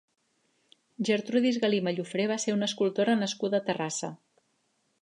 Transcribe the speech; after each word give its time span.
Gertrudis 1.09 1.59
Galí 1.65 1.81
Mallofré 1.89 2.27
va 2.33 2.39
ser 2.45 2.57
una 2.57 2.71
escultora 2.73 3.19
nascuda 3.21 3.61
a 3.63 3.67
Terrassa. 3.71 4.13